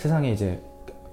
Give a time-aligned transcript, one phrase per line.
[0.00, 0.58] 세상에 이제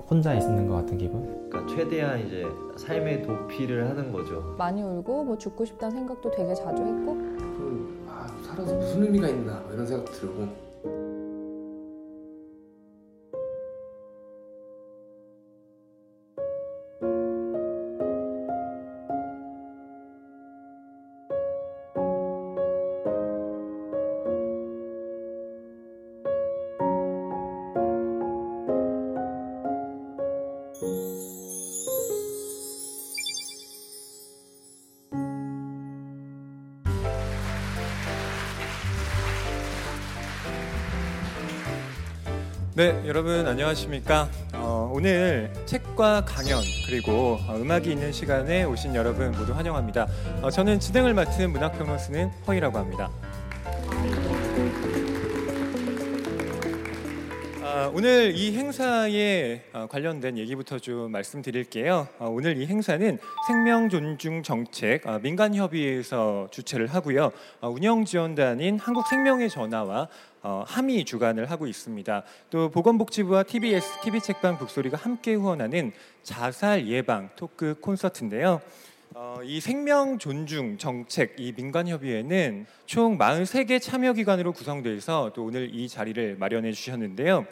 [0.10, 1.50] 혼자 있는 것 같은 기분?
[1.50, 2.46] 그러니까 최대한 이제
[2.78, 4.56] 삶의 도피를 하는 거죠.
[4.58, 9.60] 많이 울고 뭐 죽고 싶다는 생각도 되게 자주 했고 그, 아, 살아서 무슨 의미가 있나
[9.60, 10.48] 뭐 이런 생각 들고
[42.78, 44.30] 네, 여러분 안녕하십니까?
[44.54, 50.06] 어, 오늘 책과 강연 그리고 어, 음악이 있는 시간에 오신 여러분 모두 환영합니다.
[50.44, 53.10] 어, 저는 진행을 맡은 문학평론 쓰는 허이라고 합니다.
[57.78, 62.08] 아, 오늘 이 행사에 어, 관련된 얘기부터 좀 말씀드릴게요.
[62.18, 67.32] 어, 오늘 이 행사는 생명 존중 정책 어, 민간협의회에서 주최를 하고요.
[67.62, 70.08] 어, 운영 지원단인 한국생명의 전화와
[70.42, 72.24] 어, 함이 주관을 하고 있습니다.
[72.50, 75.92] 또 보건복지부와 TBS, TV책방 북소리가 함께 후원하는
[76.24, 78.60] 자살 예방 토크 콘서트인데요.
[79.16, 85.46] 어, 이 생명 존중 정책 이 민간 협의회는 총 43개 참여 기관으로 구성되어 있어 또
[85.46, 87.46] 오늘 이 자리를 마련해 주셨는데요.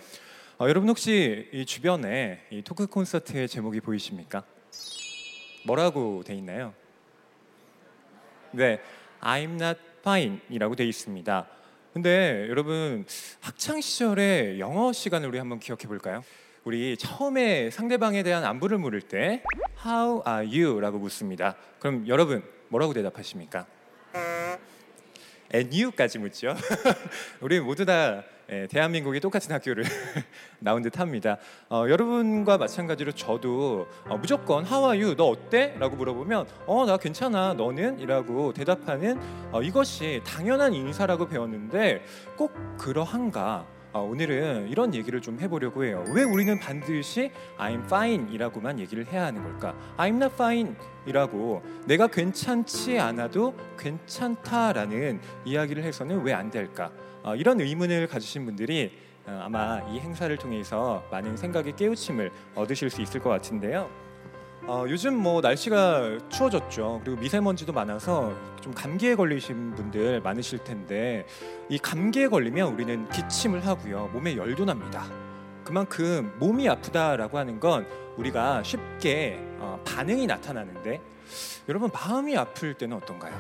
[0.60, 4.44] 어, 여러분 혹시 이 주변에 이 토크 콘서트의 제목이 보이십니까?
[5.66, 6.74] 뭐라고 돼 있나요?
[8.52, 8.80] 네,
[9.22, 11.48] I'm not fine이라고 돼 있습니다.
[11.94, 13.06] 근데 여러분
[13.40, 16.24] 학창 시절에 영어 시간을 우리 한번 기억해 볼까요?
[16.66, 19.42] 우리 처음에 상대방에 대한 안부를 물을 때
[19.84, 21.56] How are you?라고 묻습니다.
[21.80, 23.66] 그럼 여러분 뭐라고 대답하십니까?
[25.54, 26.56] And you까지 묻죠.
[27.40, 29.84] 우리 모두 다 예, 대한민국이 똑같은 학교를
[30.60, 31.38] 나온 듯합니다.
[31.70, 35.16] 어, 여러분과 마찬가지로 저도 어, 무조건 How are you?
[35.16, 35.76] 너 어때?
[35.80, 37.54] 라고 물어보면 어 나 괜찮아.
[37.54, 38.00] 너는?
[38.00, 39.20] 이라고 대답하는
[39.52, 42.04] 어, 이것이 당연한 인사라고 배웠는데
[42.38, 43.66] 꼭 그러한가?
[43.96, 46.04] 어, 오늘은 이런 얘기를 좀 해보려고 해요.
[46.14, 49.74] 왜 우리는 반드시 I'm fine 이라고만 얘기를 해야 하는 걸까?
[49.96, 50.76] I'm not fine
[51.06, 56.92] 이라고 내가 괜찮지 않아도 괜찮다라는 이야기를 해서는 왜 안 될까?
[57.24, 58.92] 어, 이런 의문을 가지신 분들이
[59.26, 63.90] 어, 아마 이 행사를 통해서 많은 생각의 깨우침을 얻으실 수 있을 것 같은데요.
[64.68, 67.02] 어, 요즘 뭐 날씨가 추워졌죠.
[67.04, 71.28] 그리고 미세먼지도 많아서 좀 감기에 걸리신 분들 많으실 텐데
[71.70, 74.10] 이 감기에 걸리면 우리는 기침을 하고요.
[74.12, 75.06] 몸에 열도 납니다.
[75.64, 77.86] 그만큼 몸이 아프다라고 하는 건
[78.18, 81.00] 우리가 쉽게 어, 반응이 나타나는데
[81.70, 83.36] 여러분 마음이 아플 때는 어떤가요?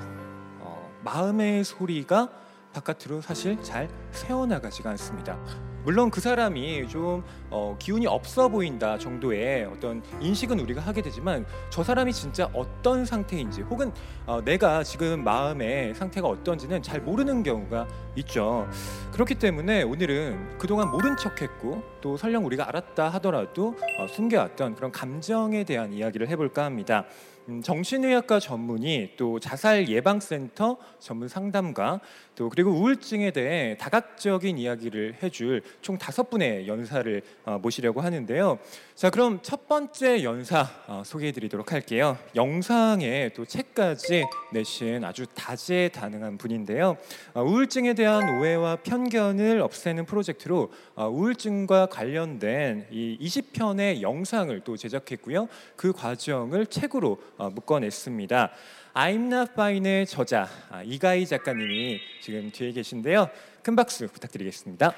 [0.59, 2.29] 어, 마음의 소리가
[2.71, 5.39] 바깥으로 사실 잘 새어나가지가 않습니다.
[5.85, 11.83] 물론 그 사람이 좀 어, 기운이 없어 보인다 정도의 어떤 인식은 우리가 하게 되지만 저
[11.83, 13.91] 사람이 진짜 어떤 상태인지 혹은
[14.25, 18.67] 어, 내가 지금 마음의 상태가 어떤지는 잘 모르는 경우가 있죠.
[19.11, 25.63] 그렇기 때문에 오늘은 그동안 모른 척했고 또 설령 우리가 알았다 하더라도 어, 숨겨왔던 그런 감정에
[25.65, 27.05] 대한 이야기를 해볼까 합니다.
[27.47, 31.99] 음, 정신의학과 전문의 또 자살 예방센터 전문 상담가
[32.35, 38.57] 또 그리고 우울증에 대해 다각적인 이야기를 해줄 총 다섯 분의 연사를 어, 모시려고 하는데요.
[38.95, 42.17] 자 그럼 첫 번째 연사 어, 소개해드리도록 할게요.
[42.35, 46.97] 영상에 또 책까지 내신 아주 다재다능한 분인데요.
[47.35, 55.47] 어, 우울증에 대한 오해와 편견을 없애는 프로젝트로 어, 우울증과 관련된 이 20편의 영상을 또 제작했고요.
[55.75, 58.51] 그 과정을 책으로 어, 묶어냈습니다.
[58.93, 63.29] I'm Not Fine의 저자 아, 이가희 작가님이 지금 뒤에 계신데요.
[63.61, 64.93] 큰 박수 부탁드리겠습니다.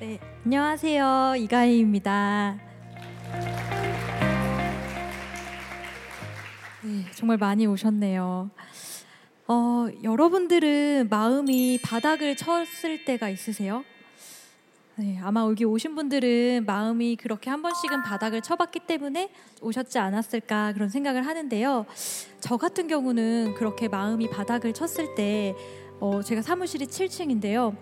[0.00, 1.34] 네, 안녕하세요.
[1.36, 2.58] 이가희입니다.
[6.82, 8.50] 네, 정말 많이 오셨네요.
[9.52, 13.82] 어, 여러분들은 마음이 바닥을 쳤을 때가 있으세요?
[14.94, 20.88] 네, 아마 여기 오신 분들은 마음이 그렇게 한 번씩은 바닥을 쳐봤기 때문에 오셨지 않았을까 그런
[20.88, 21.84] 생각을 하는데요.
[22.38, 25.56] 저 같은 경우는 그렇게 마음이 바닥을 쳤을 때
[25.98, 27.74] 어, 제가 사무실이 7층인데요.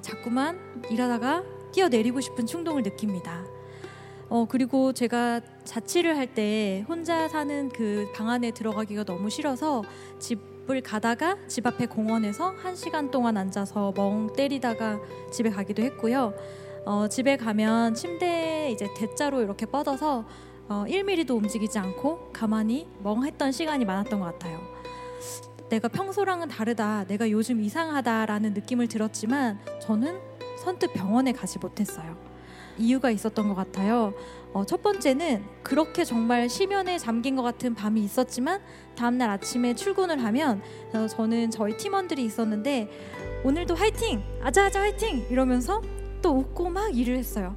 [0.00, 0.58] 자꾸만
[0.90, 3.44] 일하다가 뛰어내리고 싶은 충동을 느낍니다.
[4.28, 9.84] 어, 그리고 제가 자취를 할 때 혼자 사는 그 방 안에 들어가기가 너무 싫어서
[10.18, 15.00] 집 을 가다가 집 앞에 공원에서 한 시간 동안 앉아서 멍 때리다가
[15.32, 16.34] 집에 가기도 했고요.
[16.84, 20.24] 어, 집에 가면 침대에 이제 대자로 이렇게 뻗어서
[20.68, 24.60] 어, 1mm도 움직이지 않고 가만히 멍했던 시간이 많았던 것 같아요.
[25.68, 30.20] 내가 평소랑은 다르다, 내가 요즘 이상하다라는 느낌을 들었지만 저는
[30.58, 32.31] 선뜻 병원에 가지 못했어요.
[32.78, 34.14] 이유가 있었던 것 같아요.
[34.52, 38.60] 어, 첫 번째는 그렇게 정말 심연에 잠긴 것 같은 밤이 있었지만
[38.96, 40.62] 다음날 아침에 출근을 하면
[40.94, 42.88] 어, 저는 저희 팀원들이 있었는데
[43.44, 44.22] 오늘도 화이팅!
[44.42, 45.26] 아자아자 화이팅!
[45.30, 45.80] 이러면서
[46.20, 47.56] 또 웃고 막 일을 했어요.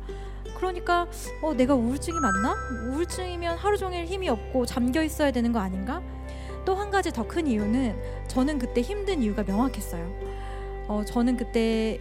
[0.57, 1.07] 그러니까
[1.41, 2.55] 어, 내가 우울증이 맞나?
[2.89, 6.01] 우울증이면 하루 종일 힘이 없고 잠겨 있어야 되는 거 아닌가?
[6.65, 7.95] 또 한 가지 더 큰 이유는
[8.27, 10.09] 저는 그때 힘든 이유가 명확했어요.
[10.87, 11.99] 어, 저는 그때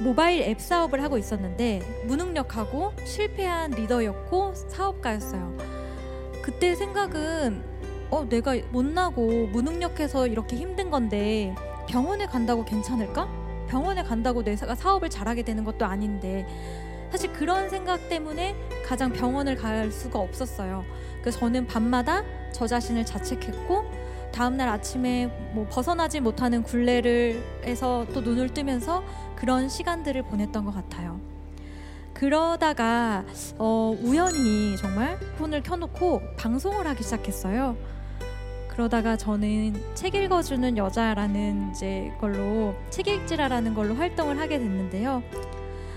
[0.00, 5.56] 모바일 앱 사업을 하고 있었는데 무능력하고 실패한 리더였고 사업가였어요.
[6.42, 7.62] 그때 생각은
[8.10, 11.54] 어, 내가 못나고 무능력해서 이렇게 힘든 건데
[11.88, 13.28] 병원에 간다고 괜찮을까?
[13.68, 16.46] 병원에 간다고 내가 사업을 잘하게 되는 것도 아닌데
[17.10, 18.54] 사실 그런 생각 때문에
[18.86, 20.84] 가장 병원을 갈 수가 없었어요.
[21.20, 22.22] 그래서 저는 밤마다
[22.52, 23.84] 저 자신을 자책했고
[24.32, 29.04] 다음날 아침에 뭐 벗어나지 못하는 굴레를 해서 또 눈을 뜨면서
[29.36, 31.20] 그런 시간들을 보냈던 것 같아요.
[32.14, 33.24] 그러다가
[33.58, 37.76] 어, 우연히 정말 폰을 켜놓고 방송을 하기 시작했어요.
[38.68, 45.22] 그러다가 저는 책 읽어주는 여자라는 이제 걸로 책 읽지라라는 걸로 활동을 하게 됐는데요.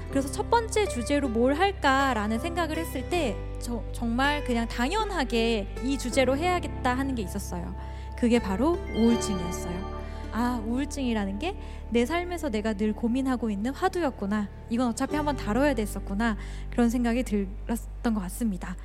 [0.09, 6.37] 그래서 첫 번째 주제로 뭘 할까라는 생각을 했을 때 저, 정말 그냥 당연하게 이 주제로
[6.37, 7.75] 해야겠다 하는 게 있었어요.
[8.17, 9.95] 그게 바로 우울증이었어요.
[10.31, 11.55] 아, 우울증이라는 게
[11.89, 14.49] 내 삶에서 내가 늘 고민하고 있는 화두였구나.
[14.69, 16.37] 이건 어차피 한번 다뤄야 됐었구나.
[16.71, 18.75] 그런 생각이 들었던 것 같습니다.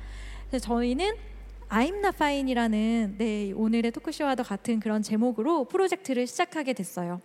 [0.47, 1.15] 그래서 저희는
[1.69, 7.21] I'm not fine이라는 네, 오늘의 토크쇼와도 같은 그런 제목으로 프로젝트를 시작하게 됐어요.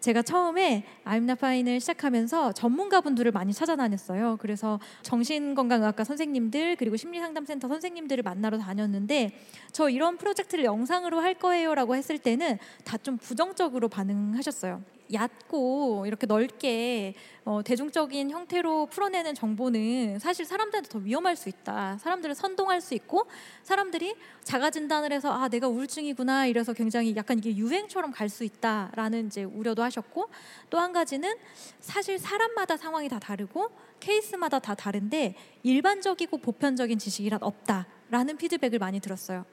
[0.00, 4.38] 제가 처음에 fine을 시작하면서 전문가분들을 많이 찾아다녔어요.
[4.40, 9.32] 그래서 정신건강의학과 선생님들 그리고 심리상담센터 선생님들을 만나러 다녔는데
[9.72, 14.82] 저 이런 프로젝트를 영상으로 할 거예요라고 했을 때는 다 좀 부정적으로 반응하셨어요.
[15.12, 17.14] 얕고 이렇게 넓게
[17.44, 21.98] 어, 대중적인 형태로 풀어내는 정보는 사실 사람들한테 더 위험할 수 있다.
[21.98, 23.26] 사람들을 선동할 수 있고
[23.62, 24.14] 사람들이
[24.44, 29.42] 자가 진단을 해서 아 내가 우울증이구나 이래서 굉장히 약간 이게 유행처럼 갈 수 있다라는 이제
[29.44, 30.28] 우려도 하셨고
[30.70, 31.34] 또 한 가지는
[31.80, 39.44] 사실 사람마다 상황이 다 다르고 케이스마다 다 다른데 일반적이고 보편적인 지식이란 없다라는 피드백을 많이 들었어요.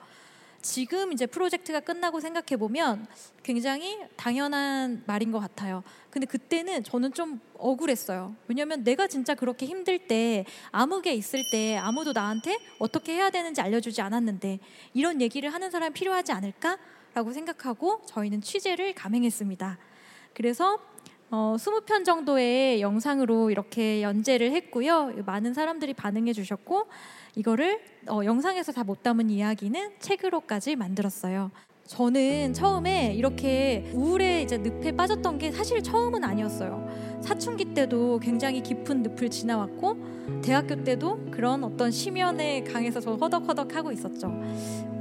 [0.61, 3.07] 지금 이제 프로젝트가 끝나고 생각해 보면
[3.43, 5.83] 굉장히 당연한 말인 것 같아요.
[6.09, 8.35] 근데 그때는 저는 좀 억울했어요.
[8.47, 14.01] 왜냐하면 내가 진짜 그렇게 힘들 때 암흑에 있을 때 아무도 나한테 어떻게 해야 되는지 알려주지
[14.01, 14.59] 않았는데
[14.93, 19.77] 이런 얘기를 하는 사람이 필요하지 않을까라고 생각하고 저희는 취재를 감행했습니다.
[20.33, 20.79] 그래서
[21.29, 25.11] 어, 20편 정도의 영상으로 이렇게 연재를 했고요.
[25.25, 26.87] 많은 사람들이 반응해 주셨고
[27.35, 31.51] 이거를 어, 영상에서 다 못 담은 이야기는 책으로까지 만들었어요.
[31.87, 36.87] 저는 처음에 이렇게 우울에 이제 늪에 빠졌던 게 사실 처음은 아니었어요.
[37.21, 39.97] 사춘기 때도 굉장히 깊은 늪을 지나왔고
[40.43, 44.31] 대학교 때도 그런 어떤 심연에 강해서 저 허덕허덕 하고 있었죠.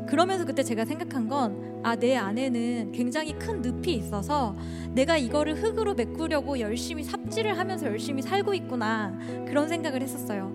[0.09, 4.57] 그러면서 그때 제가 생각한 건 아 내 안에는 굉장히 큰 늪이 있어서
[4.93, 9.17] 내가 이거를 흙으로 메꾸려고 열심히 삽질을 하면서 열심히 살고 있구나
[9.47, 10.53] 그런 생각을 했었어요.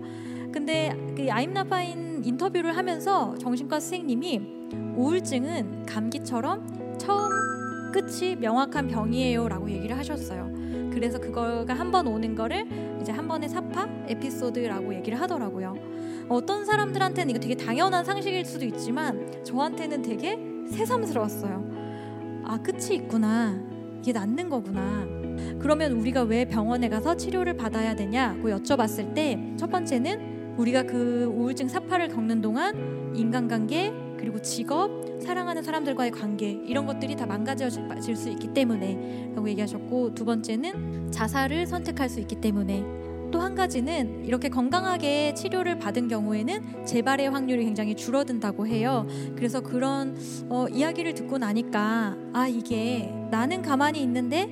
[0.52, 4.61] 근데 그 아임나파인 인터뷰를 하면서 정신과 선생님이
[4.96, 7.30] 우울증은 감기처럼 처음
[7.92, 10.50] 끝이 명확한 병이에요라고 얘기를 하셨어요.
[10.94, 12.66] 그래서 그거가 한 번 오는 거를
[13.02, 15.76] 이제 한 번의 사파 에피소드라고 얘기를 하더라고요.
[16.30, 22.44] 어떤 사람들한테는 이거 되게 당연한 상식일 수도 있지만 저한테는 되게 새삼스러웠어요.
[22.46, 23.60] 아 끝이 있구나.
[24.00, 25.06] 이게 낫는 거구나.
[25.60, 31.68] 그러면 우리가 왜 병원에 가서 치료를 받아야 되냐고 여쭤봤을 때 첫 번째는 우리가 그 우울증
[31.68, 34.90] 사파를 겪는 동안 인간관계 그리고 직업
[35.22, 41.68] 사랑하는 사람들과의 관계 이런 것들이 다 망가져질 수 있기 때문에 라고 얘기하셨고 두 번째는 자살을
[41.68, 43.02] 선택할 수 있기 때문에
[43.32, 49.08] 또 한 가지는 이렇게 건강하게 치료를 받은 경우에는 재발의 확률이 굉장히 줄어든다고 해요.
[49.36, 50.16] 그래서 그런
[50.50, 54.48] 어, 이야기를 듣고 나니까 아 이게 나는 가만히 있는데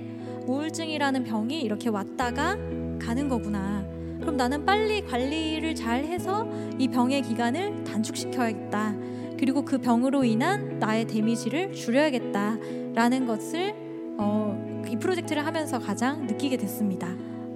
[0.47, 2.57] 우울증이라는 병이 이렇게 왔다가
[2.99, 3.85] 가는 거구나.
[4.19, 6.47] 그럼 나는 빨리 관리를 잘 해서
[6.77, 8.95] 이 병의 기간을 단축시켜야겠다.
[9.39, 13.74] 그리고 그 병으로 인한 나의 데미지를 줄여야겠다라는 것을
[14.17, 17.08] 어, 이 프로젝트를 하면서 가장 느끼게 됐습니다.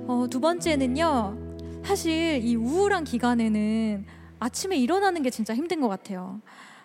[0.08, 4.06] 어, 두 번째는요, 사실 이 우울한 기간에는
[4.40, 6.40] 아침에 일어나는 게 진짜 힘든 것 같아요.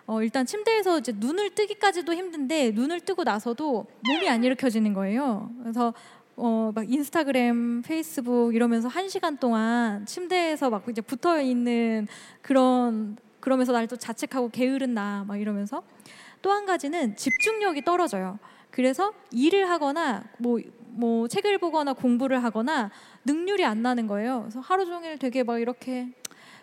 [0.05, 5.49] 어, 일단 침대에서 이제 눈을 뜨기까지도 힘든데 눈을 뜨고 나서도 몸이 안 일으켜지는 거예요.
[5.61, 5.93] 그래서
[6.35, 12.05] 어, 막 인스타그램, 페이스북 이러면서 한 시간 동안 침대에서 막 이제 붙어 있는
[12.41, 15.83] 그런 그러면서 날또 자책하고 게으른 나 막 이러면서
[16.41, 18.39] 또 한 가지는 집중력이 떨어져요.
[18.71, 22.91] 그래서 일을 하거나 뭐, 뭐 책을 보거나 공부를 하거나
[23.25, 24.41] 능률이 안 나는 거예요.
[24.41, 26.07] 그래서 하루 종일 되게 막 이렇게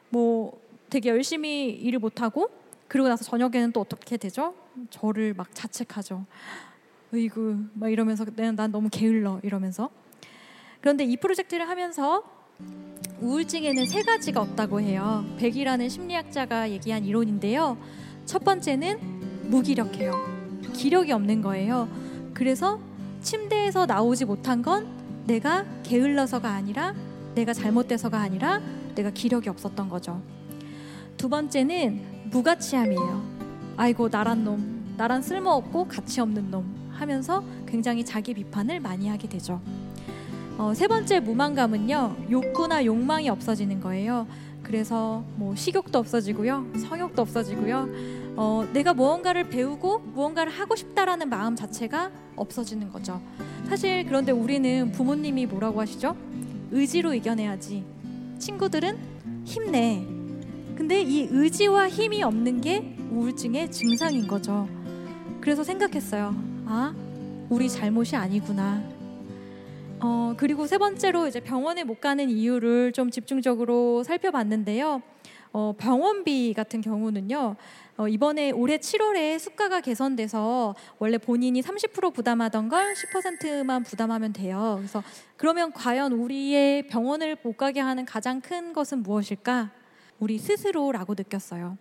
[0.09, 2.49] 뭐 되게 열심히 일을 못 하고
[2.89, 4.55] 그리고 나서 저녁에는 또 어떻게 되죠?
[4.91, 6.25] 저를 막 자책하죠.
[7.13, 9.91] 으이구 막 이러면서 난, 난 너무 게을러 이러면서
[10.81, 12.23] 그런데 이 프로젝트를 하면서
[13.21, 15.25] 우울증에는 세 가지가 없다고 해요.
[15.39, 17.79] 백이라는 심리학자가 얘기한 이론인데요.
[18.27, 20.13] 첫 번째는 무기력해요.
[20.75, 21.89] 기력이 없는 거예요.
[22.35, 22.79] 그래서
[23.23, 24.87] 침대에서 나오지 못한 건
[25.27, 26.95] 내가 게을러서가 아니라
[27.35, 28.61] 내가 잘못돼서가 아니라
[28.95, 30.21] 내가 기력이 없었던 거죠.
[31.17, 33.37] 두 번째는 무가치함이에요.
[33.77, 39.61] 아이고 나란 놈, 나란 쓸모없고 가치 없는 놈 하면서 굉장히 자기 비판을 많이 하게 되죠.
[40.59, 44.27] 어, 세 번째 무만감은요 욕구나 욕망이 없어지는 거예요.
[44.63, 47.89] 그래서 뭐 식욕도 없어지고요, 성욕도 없어지고요.
[48.37, 53.21] 어, 내가 무언가를 배우고 무언가를 하고 싶다라는 마음 자체가 없어지는 거죠.
[53.69, 56.17] 사실 그런데 우리는 부모님이 뭐라고 하시죠?
[56.73, 57.85] 의지로 이겨내야지.
[58.39, 58.99] 친구들은
[59.45, 60.05] 힘내.
[60.75, 64.69] 근데 이 의지와 힘이 없는 게 우울증의 증상인 거죠.
[65.41, 66.35] 그래서 생각했어요.
[66.67, 66.95] 아,
[67.49, 68.96] 우리 잘못이 아니구나.
[70.01, 75.03] 어, 그리고 세 번째로 이제 병원에 못 가는 이유를 좀 집중적으로 살펴봤는데요.
[75.53, 77.57] 어, 병원비 같은 경우는요.
[77.97, 84.75] 어, 이번에 올해 7월에 수가가 개선돼서 원래 본인이 30% 부담하던 걸 10%만 부담하면 돼요.
[84.77, 85.03] 그래서
[85.39, 89.71] 그러면 과연 우리의 병원을 못 가게 하는 가장 큰 것은 무엇일까?
[90.19, 91.79] 우리 스스로라고 느꼈어요.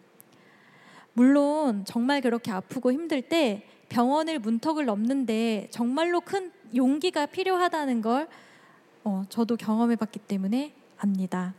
[1.12, 8.28] 물론 정말 그렇게 아프고 힘들 때 병원을 문턱을 넘는데 정말로 큰 용기가 필요하다는 걸
[9.04, 11.54] 어, 저도 경험해봤기 때문에 압니다.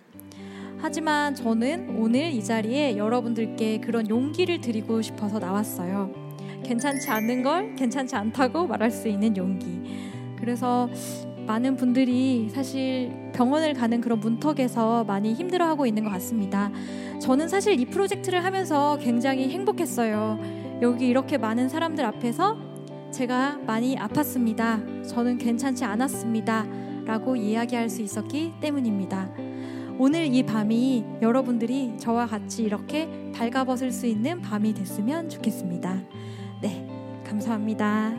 [0.78, 6.12] 하지만 저는 오늘 이 자리에 여러분들께 그런 용기를 드리고 싶어서 나왔어요.
[6.64, 9.82] 괜찮지 않는 걸 괜찮지 않다고 말할 수 있는 용기.
[10.38, 10.88] 그래서
[11.46, 16.70] 많은 분들이 사실 병원을 가는 그런 문턱에서 많이 힘들어하고 있는 것 같습니다.
[17.20, 20.38] 저는 사실 이 프로젝트를 하면서 굉장히 행복했어요.
[20.82, 22.75] 여기 이렇게 많은 사람들 앞에서
[23.16, 25.08] 제가 많이 아팠습니다.
[25.08, 26.66] 저는 괜찮지 않았습니다.
[27.06, 29.30] 라고 이야기할 수 있었기 때문입니다.
[29.98, 35.94] 오늘 이 밤이 여러분들이 저와 같이 이렇게 발가벗을 수 있는 밤이 됐으면 좋겠습니다.
[36.60, 36.86] 네,
[37.24, 38.10] 감사합니다.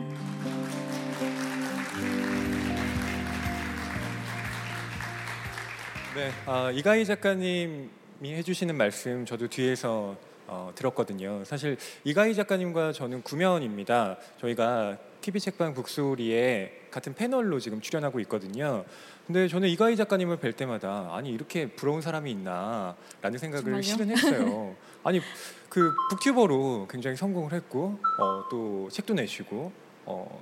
[6.16, 7.88] 네, 아, 이가희 작가님이
[8.24, 10.16] 해주시는 말씀 저도 뒤에서
[10.48, 11.44] 어, 들었거든요.
[11.44, 14.16] 사실 이가희 작가님과 저는 구면입니다.
[14.40, 18.84] 저희가 TV 책방 북소리에 같은 패널로 지금 출연하고 있거든요.
[19.26, 23.82] 근데 저는 이가희 작가님을 뵐 때마다 아니 이렇게 부러운 사람이 있나라는 생각을 정말요?
[23.82, 24.74] 실은 했어요.
[25.04, 25.20] 아니
[25.68, 29.70] 그 북튜버로 굉장히 성공을 했고 어, 또 책도 내시고
[30.06, 30.40] 어,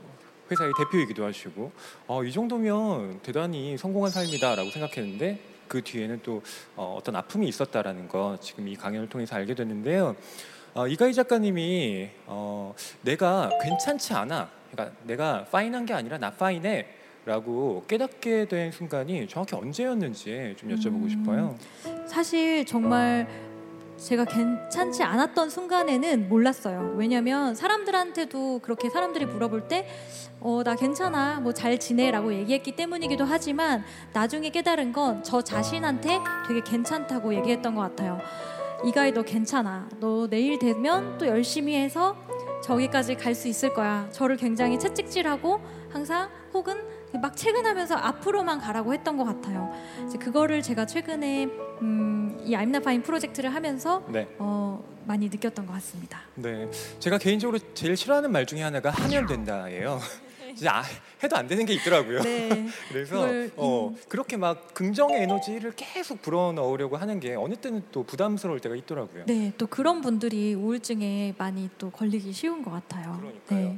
[0.50, 1.72] 회사의 대표이기도 하시고
[2.06, 6.42] 어, 이 정도면 대단히 성공한 삶이다라고 생각했는데 그 뒤에는 또
[6.76, 10.16] 어, 떤 아픔이 있었다라는 거 지금 이 강연을 통해서 알게 됐는데요.
[10.74, 16.86] 어, 이가희 작가님이 어, 내가 괜찮지 않아, 그러니까 내가 파인한 게 아니라 나 파인해.
[17.26, 21.08] 라고 깨닫게 된 순간이 정확히 언제였는지 좀 여쭤보고 음.
[21.08, 21.58] 싶어요.
[22.06, 23.26] 사실 정말
[23.96, 26.94] 제가 괜찮지 않았던 순간에는 몰랐어요.
[26.96, 29.88] 왜냐면 사람들한테도 그렇게 사람들이 물어볼 때,
[30.40, 36.18] 어, 나 괜찮아, 뭐 잘 지내 라고 얘기했기 때문이기도 하지만 나중에 깨달은 건 저 자신한테
[36.46, 38.20] 되게 괜찮다고 얘기했던 것 같아요.
[38.84, 39.88] 이가희 너 괜찮아.
[39.98, 42.14] 너 내일 되면 또 열심히 해서
[42.62, 44.06] 저기까지 갈 수 있을 거야.
[44.12, 45.60] 저를 굉장히 채찍질하고
[45.90, 46.76] 항상 혹은
[47.22, 49.72] 막 퇴근하면서 앞으로만 가라고 했던 것 같아요.
[50.06, 51.44] 이제 그거를 제가 최근에
[51.82, 54.26] 음, 이 I'm Not Fine 프로젝트를 하면서 네.
[54.38, 56.20] 어, 많이 느꼈던 것 같습니다.
[56.36, 56.68] 네,
[57.00, 60.00] 제가 개인적으로 제일 싫어하는 말 중에 하나가 하면 된다예요.
[60.54, 60.82] 진짜 아,
[61.22, 62.22] 해도 안 되는 게 있더라고요.
[62.22, 62.66] 네.
[62.88, 63.96] 그래서 그걸, 어, 음.
[64.08, 69.24] 그렇게 막 긍정의 에너지를 계속 불어넣으려고 하는 게 어느 때는 또 부담스러울 때가 있더라고요.
[69.26, 73.18] 네, 또 그런 분들이 우울증에 많이 또 걸리기 쉬운 것 같아요.
[73.20, 73.68] 그러니까요.
[73.70, 73.76] 네.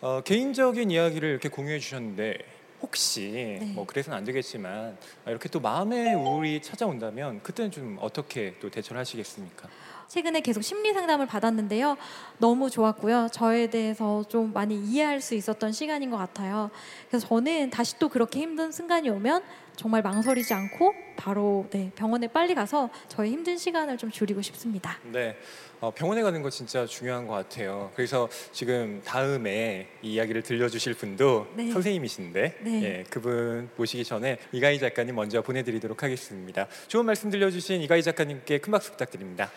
[0.00, 2.36] 어, 개인적인 이야기를 이렇게 공유해 주셨는데
[2.80, 3.72] 혹시 네.
[3.74, 9.00] 뭐 그래서는 안 되겠지만 아, 이렇게 또 마음의 우울이 찾아온다면 그때는 좀 어떻게 또 대처를
[9.00, 9.68] 하시겠습니까?
[10.08, 11.96] 최근에 계속 심리 상담을 받았는데요.
[12.38, 13.28] 너무 좋았고요.
[13.30, 16.70] 저에 대해서 좀 많이 이해할 수 있었던 시간인 것 같아요.
[17.08, 19.42] 그래서 저는 다시 또 그렇게 힘든 순간이 오면
[19.76, 24.98] 정말 망설이지 않고 바로 네, 병원에 빨리 가서 저의 힘든 시간을 좀 줄이고 싶습니다.
[25.04, 25.36] 네,
[25.80, 27.92] 어, 병원에 가는 거 진짜 중요한 것 같아요.
[27.94, 31.70] 그래서 지금 다음에 이 이야기를 들려주실 분도 네.
[31.70, 32.82] 선생님이신데 네.
[32.82, 36.66] 예, 그분 모시기 전에 이가희 작가님 먼저 보내드리도록 하겠습니다.
[36.88, 39.48] 좋은 말씀 들려주신 이가희 작가님께 큰 박수 부탁드립니다.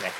[0.00, 0.10] 네.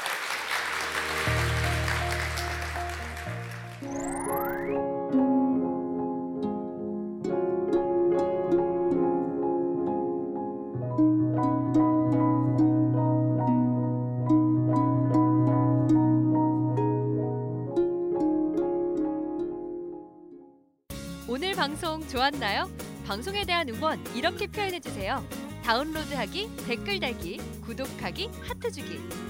[21.26, 22.68] 오늘 방송 좋았나요?
[23.06, 25.25] 방송에 대한 응원 이렇게 표현해 주세요.
[25.64, 29.29] 다운로드하기, 댓글 달기, 구독하기, 하트 주기.